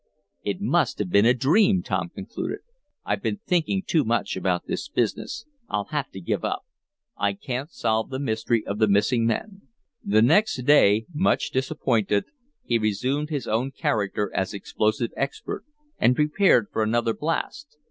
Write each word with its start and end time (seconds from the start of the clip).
"It 0.41 0.59
must 0.59 0.97
have 0.97 1.11
been 1.11 1.27
a 1.27 1.33
dream," 1.35 1.83
Tom 1.83 2.09
concluded. 2.09 2.61
"I've 3.05 3.21
been 3.21 3.39
thinking 3.45 3.83
too 3.85 4.03
much 4.03 4.35
about 4.35 4.65
this 4.65 4.89
business. 4.89 5.45
I'll 5.69 5.89
have 5.93 6.09
to 6.13 6.19
give 6.19 6.43
up. 6.43 6.63
I 7.17 7.33
can't 7.33 7.69
solve 7.69 8.09
the 8.09 8.17
mystery 8.17 8.65
of 8.65 8.79
the 8.79 8.87
missing 8.87 9.27
men." 9.27 9.61
The 10.03 10.23
next 10.23 10.55
day, 10.65 11.05
much 11.13 11.51
disappointed, 11.51 12.25
he 12.63 12.79
resumed 12.79 13.29
his 13.29 13.45
own 13.47 13.69
character 13.73 14.31
as 14.33 14.55
explosive 14.55 15.11
expert, 15.15 15.65
and 15.99 16.15
prepared 16.15 16.69
for 16.71 16.81
another 16.81 17.13
blast. 17.13 17.77